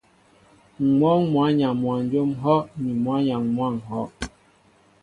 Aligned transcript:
M̀ 0.97 0.97
wɔ́ɔ́ŋ 0.99 1.19
mwǎyaŋ 1.31 1.73
mwanjóm 1.81 2.29
ŋ̀hɔ́' 2.39 2.65
ni 2.81 2.91
mwǎyaŋ 3.03 3.41
mwǎ 3.55 3.67
ŋ̀hɔ́. 3.77 4.05